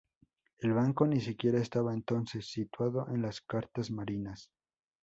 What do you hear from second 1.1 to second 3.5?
siquiera estaba entonces situado en las